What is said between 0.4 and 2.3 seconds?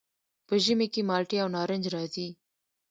په ژمي کې مالټې او نارنج راځي.